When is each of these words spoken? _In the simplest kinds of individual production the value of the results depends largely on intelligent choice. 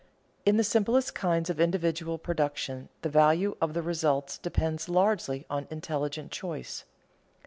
_In 0.47 0.57
the 0.57 0.63
simplest 0.63 1.13
kinds 1.13 1.47
of 1.51 1.59
individual 1.59 2.17
production 2.17 2.89
the 3.03 3.09
value 3.09 3.55
of 3.61 3.75
the 3.75 3.83
results 3.83 4.39
depends 4.39 4.89
largely 4.89 5.45
on 5.47 5.67
intelligent 5.69 6.31
choice. 6.31 6.85